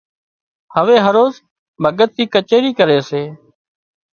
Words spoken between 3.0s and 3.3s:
سي